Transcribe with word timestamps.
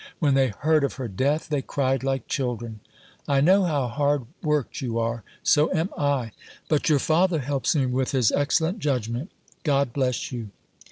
When 0.17 0.33
they 0.33 0.47
heard 0.47 0.83
of 0.83 0.93
her 0.95 1.07
death, 1.07 1.47
they 1.49 1.61
cried 1.61 2.03
like 2.03 2.27
children. 2.27 2.79
I 3.27 3.39
know 3.39 3.65
how 3.65 3.87
hard 3.87 4.25
worked 4.41 4.81
you 4.81 4.97
are. 4.97 5.23
So 5.43 5.71
am 5.75 5.89
I. 5.95 6.31
But 6.67 6.89
your 6.89 6.97
Father 6.97 7.37
helps 7.37 7.75
me 7.75 7.85
with 7.85 8.09
his 8.11 8.31
excellent 8.31 8.79
judgment. 8.79 9.31
God 9.63 9.93
bless 9.93 10.31
you. 10.31 10.49